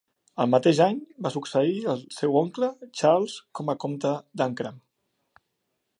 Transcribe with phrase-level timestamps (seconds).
[0.43, 2.71] El mateix any, va succeir el seu oncle
[3.03, 4.85] Charles com a comte d'Ancram.